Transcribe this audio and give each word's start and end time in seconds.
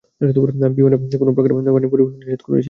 আমি 0.21 0.31
বিমানে 0.77 0.95
কোনো 1.21 1.31
প্রকার 1.35 1.51
পানীয় 1.55 1.91
পরিবেশন 1.93 2.13
করতে 2.13 2.21
নিষেধ 2.21 2.41
করেছিলাম। 2.41 2.59